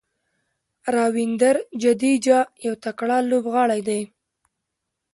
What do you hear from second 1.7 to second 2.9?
جډیجا یو